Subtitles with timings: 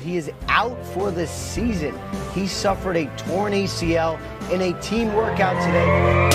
[0.00, 1.98] He is out for the season.
[2.32, 4.18] He suffered a torn ACL
[4.50, 6.30] in a team workout today.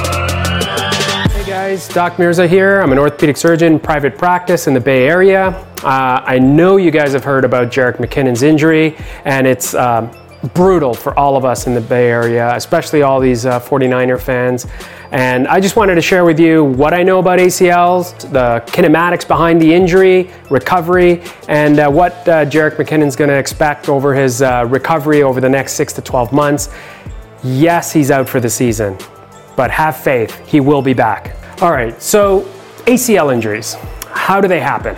[1.31, 2.81] Hey guys, Doc Mirza here.
[2.81, 5.47] I'm an orthopedic surgeon, private practice in the Bay Area.
[5.83, 8.95] Uh, I know you guys have heard about Jerick McKinnon's injury,
[9.25, 10.11] and it's um,
[10.53, 14.67] brutal for all of us in the Bay Area, especially all these uh, 49er fans.
[15.11, 19.27] And I just wanted to share with you what I know about ACLs, the kinematics
[19.27, 24.41] behind the injury, recovery, and uh, what uh, Jerick McKinnon's going to expect over his
[24.41, 26.69] uh, recovery over the next six to 12 months.
[27.43, 28.97] Yes, he's out for the season,
[29.55, 31.35] but have faith, he will be back.
[31.61, 32.41] All right, so
[32.85, 33.75] ACL injuries,
[34.07, 34.95] how do they happen?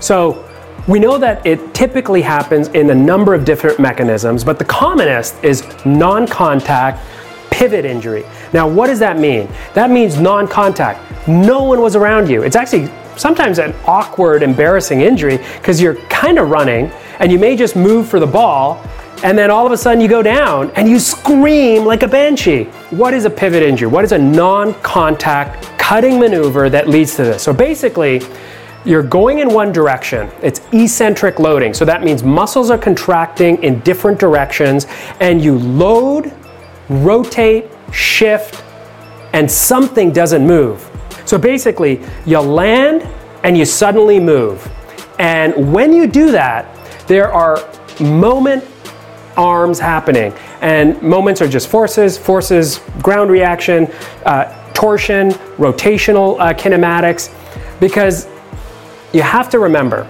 [0.00, 0.47] So
[0.88, 5.36] we know that it typically happens in a number of different mechanisms, but the commonest
[5.44, 7.04] is non contact
[7.50, 8.24] pivot injury.
[8.54, 9.48] Now, what does that mean?
[9.74, 11.28] That means non contact.
[11.28, 12.42] No one was around you.
[12.42, 16.86] It's actually sometimes an awkward, embarrassing injury because you're kind of running
[17.20, 18.82] and you may just move for the ball
[19.24, 22.64] and then all of a sudden you go down and you scream like a banshee.
[22.90, 23.88] What is a pivot injury?
[23.88, 27.42] What is a non contact cutting maneuver that leads to this?
[27.42, 28.20] So basically,
[28.88, 30.30] you're going in one direction.
[30.42, 31.74] It's eccentric loading.
[31.74, 34.86] So that means muscles are contracting in different directions
[35.20, 36.32] and you load
[36.88, 38.64] rotate, shift,
[39.32, 40.88] and something doesn't move.
[41.26, 43.02] So basically, you land
[43.44, 44.66] and you suddenly move.
[45.18, 46.66] And when you do that,
[47.06, 47.58] there are
[48.00, 48.64] moment
[49.36, 50.32] arms happening.
[50.60, 53.86] And moments are just forces, forces, ground reaction,
[54.24, 57.32] uh, torsion, rotational uh, kinematics,
[57.80, 58.26] because
[59.12, 60.08] you have to remember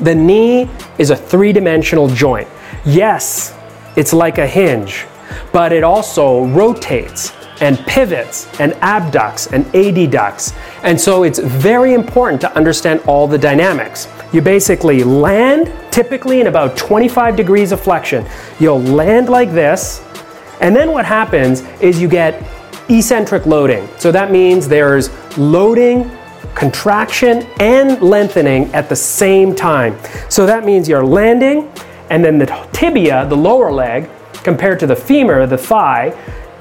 [0.00, 0.68] the knee
[0.98, 2.48] is a three dimensional joint.
[2.84, 3.54] Yes,
[3.96, 5.06] it's like a hinge
[5.52, 10.54] but it also rotates and pivots and abducts and adducts.
[10.82, 14.08] And so it's very important to understand all the dynamics.
[14.32, 18.26] You basically land typically in about 25 degrees of flexion.
[18.58, 20.02] You'll land like this,
[20.60, 22.42] and then what happens is you get
[22.88, 23.88] eccentric loading.
[23.98, 26.10] So that means there's loading,
[26.54, 29.98] contraction, and lengthening at the same time.
[30.28, 31.72] So that means you're landing,
[32.10, 34.08] and then the tibia, the lower leg,
[34.42, 36.16] compared to the femur, the thigh,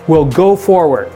[0.07, 1.11] will go forward.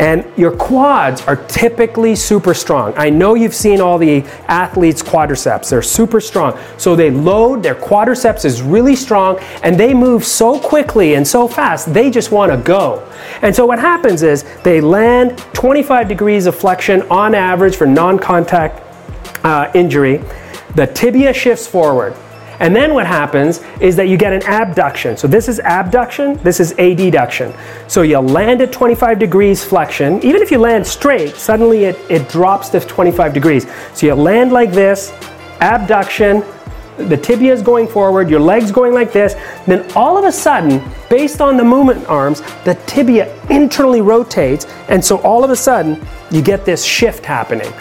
[0.00, 2.94] And your quads are typically super strong.
[2.96, 6.58] I know you've seen all the athletes' quadriceps, they're super strong.
[6.78, 11.46] So they load, their quadriceps is really strong, and they move so quickly and so
[11.46, 13.06] fast, they just want to go.
[13.42, 18.18] And so what happens is they land 25 degrees of flexion on average for non
[18.18, 18.82] contact
[19.44, 20.24] uh, injury.
[20.76, 22.16] The tibia shifts forward.
[22.60, 25.16] And then what happens is that you get an abduction.
[25.16, 27.56] So this is abduction, this is adduction.
[27.90, 30.22] So you land at 25 degrees flexion.
[30.22, 33.66] Even if you land straight, suddenly it, it drops to 25 degrees.
[33.94, 35.10] So you land like this,
[35.60, 36.44] abduction,
[37.08, 39.34] the tibia is going forward, your legs going like this,
[39.66, 45.02] then all of a sudden, based on the movement arms, the tibia internally rotates, and
[45.02, 45.98] so all of a sudden,
[46.30, 47.72] you get this shift happening.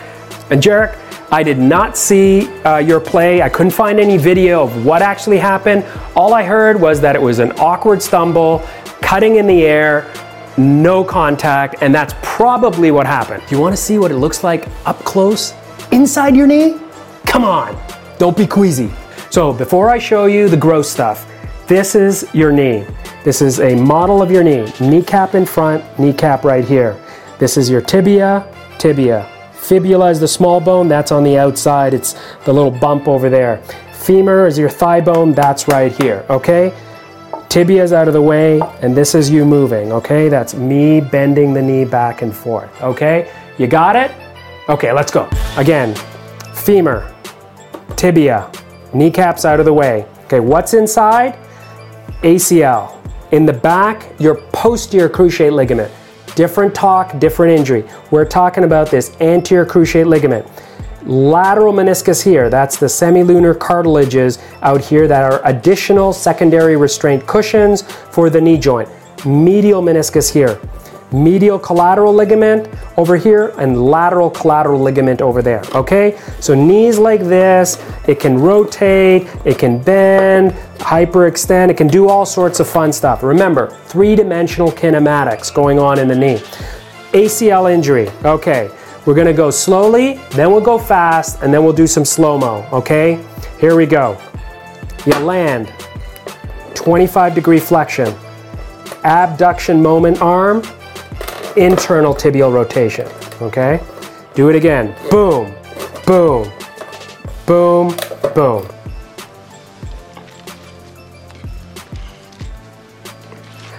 [0.49, 0.97] And Jerick,
[1.31, 3.41] I did not see uh, your play.
[3.43, 5.85] I couldn't find any video of what actually happened.
[6.15, 8.67] All I heard was that it was an awkward stumble,
[9.01, 10.11] cutting in the air,
[10.57, 13.43] no contact, and that's probably what happened.
[13.47, 15.53] Do you want to see what it looks like up close
[15.91, 16.79] inside your knee?
[17.27, 17.79] Come on,
[18.17, 18.91] don't be queasy.
[19.29, 21.31] So, before I show you the gross stuff,
[21.67, 22.87] this is your knee.
[23.23, 24.71] This is a model of your knee.
[24.79, 26.99] Kneecap in front, kneecap right here.
[27.37, 29.38] This is your tibia, tibia.
[29.69, 31.93] Fibula is the small bone, that's on the outside.
[31.93, 33.57] It's the little bump over there.
[33.93, 36.73] Femur is your thigh bone, that's right here, okay?
[37.49, 40.27] Tibia is out of the way, and this is you moving, okay?
[40.27, 43.31] That's me bending the knee back and forth, okay?
[43.59, 44.09] You got it?
[44.69, 45.29] Okay, let's go.
[45.55, 45.93] Again,
[46.55, 47.13] femur,
[47.95, 48.51] tibia,
[48.91, 50.07] kneecaps out of the way.
[50.23, 51.37] Okay, what's inside?
[52.23, 52.97] ACL.
[53.33, 55.91] In the back, your posterior cruciate ligament.
[56.39, 57.83] Different talk, different injury.
[58.11, 60.47] We're talking about this anterior cruciate ligament.
[61.03, 67.81] Lateral meniscus here, that's the semilunar cartilages out here that are additional secondary restraint cushions
[67.81, 68.87] for the knee joint.
[69.25, 70.61] Medial meniscus here
[71.11, 76.19] medial collateral ligament over here and lateral collateral ligament over there, okay?
[76.39, 82.25] So knees like this, it can rotate, it can bend, hyperextend, it can do all
[82.25, 83.23] sorts of fun stuff.
[83.23, 86.37] Remember, three-dimensional kinematics going on in the knee.
[87.13, 88.69] ACL injury, okay.
[89.05, 93.23] We're gonna go slowly, then we'll go fast, and then we'll do some slow-mo, okay?
[93.59, 94.19] Here we go.
[95.05, 95.73] You land,
[96.75, 98.13] 25 degree flexion,
[99.03, 100.61] abduction moment arm,
[101.57, 103.07] internal tibial rotation.
[103.41, 103.79] Okay?
[104.35, 104.95] Do it again.
[105.09, 105.53] Boom,
[106.05, 106.51] boom,
[107.45, 107.95] boom,
[108.33, 108.67] boom.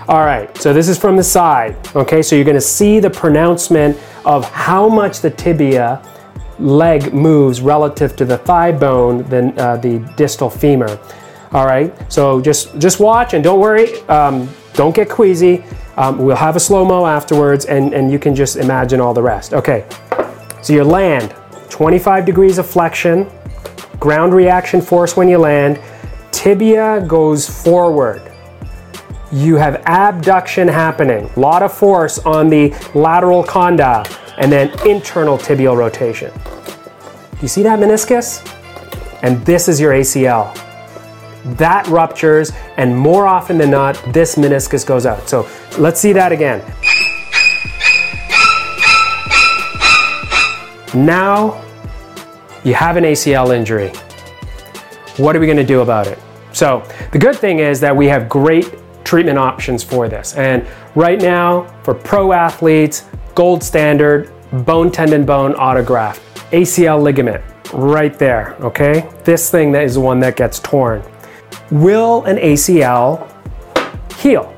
[0.09, 1.77] All right, so this is from the side.
[1.95, 6.03] Okay, so you're gonna see the pronouncement of how much the tibia
[6.59, 10.99] leg moves relative to the thigh bone than uh, the distal femur.
[11.53, 15.65] All right, so just just watch and don't worry, um, don't get queasy.
[16.01, 19.23] Um, we'll have a slow mo afterwards, and and you can just imagine all the
[19.23, 19.53] rest.
[19.53, 19.85] Okay,
[20.63, 21.35] so you land,
[21.69, 23.31] 25 degrees of flexion,
[23.99, 25.79] ground reaction force when you land,
[26.33, 28.23] tibia goes forward
[29.33, 34.05] you have abduction happening, a lot of force on the lateral condyle,
[34.39, 36.33] and then internal tibial rotation.
[36.35, 38.47] Do you see that meniscus?
[39.23, 40.57] And this is your ACL.
[41.45, 45.29] That ruptures, and more often than not, this meniscus goes out.
[45.29, 45.49] So
[45.79, 46.61] let's see that again.
[50.95, 51.65] Now
[52.65, 53.89] you have an ACL injury.
[55.17, 56.19] What are we going to do about it?
[56.53, 56.83] So,
[57.13, 60.35] the good thing is that we have great treatment options for this.
[60.35, 63.05] And right now, for pro athletes,
[63.35, 64.31] gold standard,
[64.65, 66.21] bone tendon bone autograft,
[66.51, 69.09] ACL ligament, right there, okay?
[69.25, 71.03] This thing that is the one that gets torn.
[71.71, 73.31] Will an ACL
[74.15, 74.53] heal?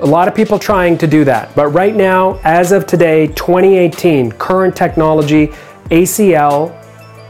[0.00, 4.32] A lot of people trying to do that, but right now, as of today, 2018,
[4.32, 5.46] current technology,
[5.90, 6.74] ACL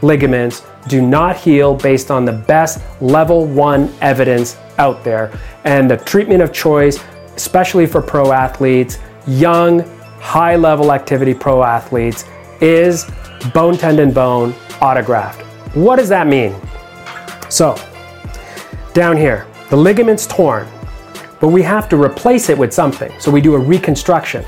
[0.01, 5.31] ligaments do not heal based on the best level one evidence out there.
[5.63, 7.01] And the treatment of choice,
[7.37, 9.79] especially for pro athletes, young,
[10.19, 12.25] high level activity pro athletes,
[12.59, 13.09] is
[13.53, 14.51] bone tendon bone
[14.81, 15.45] autograft.
[15.75, 16.53] What does that mean?
[17.49, 17.77] So,
[18.97, 20.67] down here, the ligament's torn,
[21.39, 23.11] but we have to replace it with something.
[23.19, 24.43] So we do a reconstruction.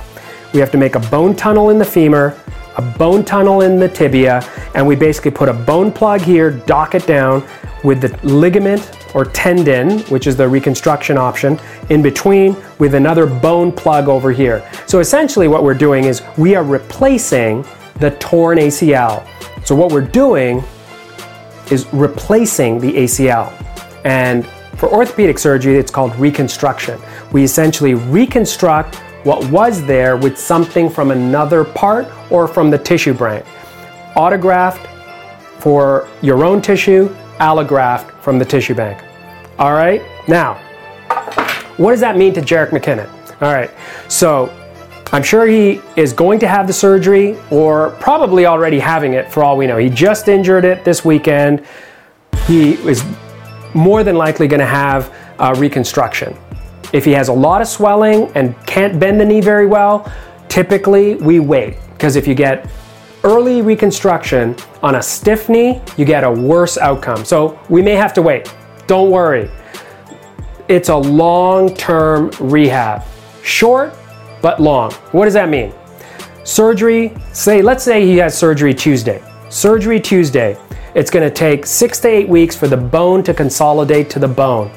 [0.54, 2.36] We have to make a bone tunnel in the femur,
[2.75, 4.42] a bone tunnel in the tibia,
[4.74, 7.48] and we basically put a bone plug here, dock it down
[7.84, 11.60] with the ligament or tendon, which is the reconstruction option,
[11.92, 14.68] in between with another bone plug over here.
[14.88, 17.68] So essentially what we're doing is we are replacing
[18.00, 19.28] the torn ACL.
[19.63, 20.63] So what we're doing
[21.69, 23.54] is replacing the ACL.
[24.04, 24.46] And
[24.78, 27.00] for orthopedic surgery, it's called reconstruction.
[27.31, 33.13] We essentially reconstruct what was there with something from another part or from the tissue
[33.13, 33.46] bank.
[34.16, 34.88] Autograft
[35.60, 37.10] for your own tissue,
[37.40, 39.04] allograft from the tissue bank.
[39.57, 40.54] All right, now,
[41.75, 43.10] what does that mean to Jerick McKinnon?
[43.42, 43.69] All right,
[44.07, 44.54] so
[45.12, 49.44] I'm sure he is going to have the surgery or probably already having it for
[49.44, 49.78] all we know.
[49.78, 51.66] He just injured it this weekend.
[52.46, 53.04] He is
[53.74, 56.36] more than likely going to have a reconstruction.
[56.94, 60.12] If he has a lot of swelling and can't bend the knee very well,
[60.48, 62.69] typically we wait because if you get
[63.24, 67.25] early reconstruction on a stiff knee, you get a worse outcome.
[67.25, 68.54] So we may have to wait.
[68.88, 69.51] Don't worry.
[70.68, 73.04] It's a long term rehab.
[73.44, 73.94] Short,
[74.42, 74.92] but long.
[75.12, 75.74] What does that mean?
[76.44, 79.22] Surgery, say, let's say he has surgery Tuesday.
[79.50, 80.57] Surgery Tuesday.
[80.95, 84.27] It's going to take six to eight weeks for the bone to consolidate to the
[84.27, 84.71] bone.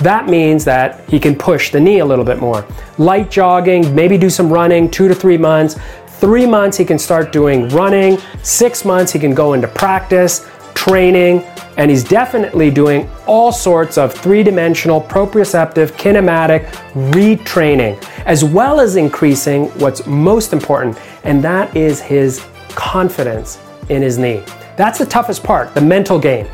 [0.00, 2.66] That means that he can push the knee a little bit more.
[2.98, 5.78] Light jogging, maybe do some running, two to three months.
[6.18, 8.18] Three months, he can start doing running.
[8.42, 11.42] Six months, he can go into practice, training,
[11.76, 16.66] and he's definitely doing all sorts of three dimensional proprioceptive kinematic
[17.12, 24.18] retraining, as well as increasing what's most important, and that is his confidence in his
[24.18, 24.42] knee.
[24.76, 26.46] That's the toughest part, the mental game.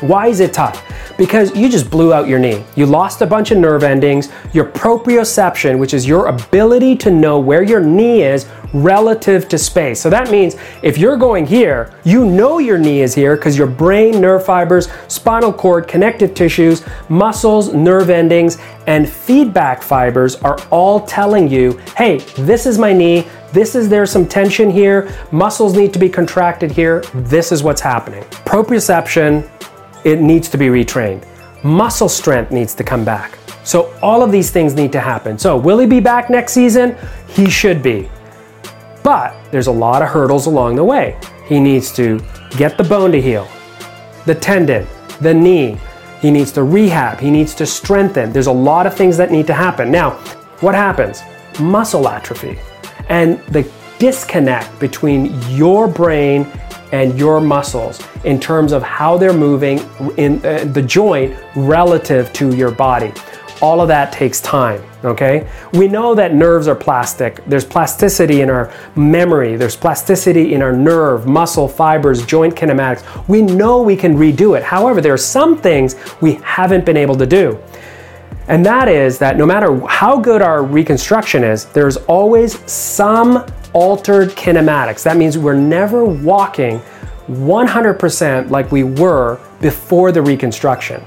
[0.00, 0.82] Why is it tough?
[1.18, 2.64] Because you just blew out your knee.
[2.74, 4.30] You lost a bunch of nerve endings.
[4.54, 10.00] Your proprioception, which is your ability to know where your knee is relative to space.
[10.00, 13.66] So that means if you're going here, you know your knee is here because your
[13.66, 21.04] brain, nerve fibers, spinal cord, connective tissues, muscles, nerve endings, and feedback fibers are all
[21.06, 23.26] telling you, hey, this is my knee.
[23.52, 25.12] This is there's some tension here.
[25.32, 27.00] Muscles need to be contracted here.
[27.14, 28.22] This is what's happening.
[28.44, 29.50] Proprioception
[30.04, 31.26] it needs to be retrained.
[31.62, 33.38] Muscle strength needs to come back.
[33.64, 35.38] So all of these things need to happen.
[35.38, 36.96] So will he be back next season?
[37.28, 38.08] He should be.
[39.02, 41.18] But there's a lot of hurdles along the way.
[41.46, 42.20] He needs to
[42.56, 43.48] get the bone to heal,
[44.26, 44.86] the tendon,
[45.20, 45.78] the knee.
[46.20, 47.18] He needs to rehab.
[47.18, 48.32] He needs to strengthen.
[48.32, 49.90] There's a lot of things that need to happen.
[49.90, 50.12] Now,
[50.60, 51.22] what happens?
[51.58, 52.58] Muscle atrophy
[53.08, 56.46] and the disconnect between your brain
[56.92, 59.78] and your muscles in terms of how they're moving
[60.16, 63.12] in uh, the joint relative to your body.
[63.62, 65.48] All of that takes time, okay?
[65.72, 67.44] We know that nerves are plastic.
[67.46, 73.28] There's plasticity in our memory, there's plasticity in our nerve, muscle, fibers, joint kinematics.
[73.28, 74.62] We know we can redo it.
[74.62, 77.58] However, there are some things we haven't been able to do.
[78.48, 84.30] And that is that no matter how good our reconstruction is, there's always some altered
[84.30, 85.04] kinematics.
[85.04, 86.80] That means we're never walking
[87.28, 91.00] 100% like we were before the reconstruction.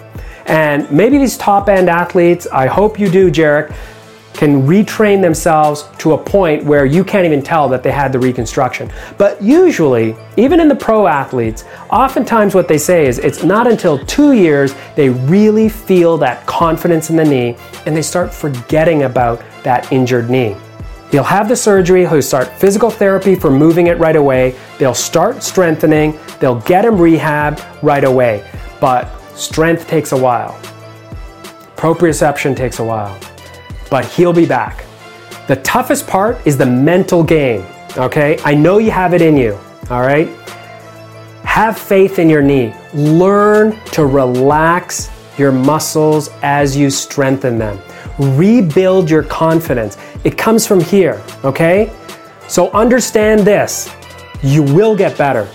[0.45, 3.75] And maybe these top end athletes, I hope you do, Jerick,
[4.33, 8.19] can retrain themselves to a point where you can't even tell that they had the
[8.19, 8.91] reconstruction.
[9.17, 14.03] But usually, even in the pro athletes, oftentimes what they say is it's not until
[14.05, 19.41] two years they really feel that confidence in the knee and they start forgetting about
[19.63, 20.55] that injured knee.
[21.12, 25.43] He'll have the surgery, he'll start physical therapy for moving it right away, they'll start
[25.43, 28.50] strengthening, they'll get him rehab right away.
[28.81, 30.59] But strength takes a while,
[31.75, 33.19] proprioception takes a while
[33.93, 34.85] but he'll be back.
[35.47, 37.63] The toughest part is the mental game,
[37.95, 38.39] okay?
[38.43, 39.53] I know you have it in you,
[39.91, 40.27] all right?
[41.43, 42.73] Have faith in your knee.
[42.95, 47.79] Learn to relax your muscles as you strengthen them.
[48.17, 49.95] Rebuild your confidence.
[50.23, 51.93] It comes from here, okay?
[52.47, 53.93] So understand this
[54.41, 55.47] you will get better.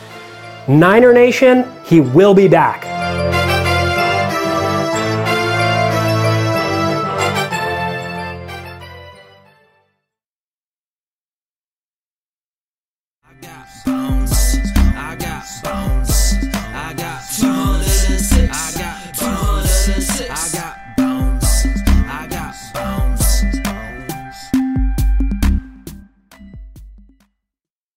[0.68, 2.97] Niner Nation, he will be back.